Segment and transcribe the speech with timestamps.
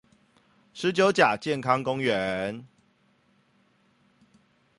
[0.73, 2.63] 十九甲健康公園